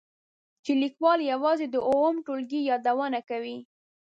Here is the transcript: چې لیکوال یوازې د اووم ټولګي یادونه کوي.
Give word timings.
چې 0.63 0.71
لیکوال 0.83 1.19
یوازې 1.31 1.65
د 1.69 1.75
اووم 1.89 2.15
ټولګي 2.25 2.61
یادونه 2.69 3.19
کوي. 3.29 3.57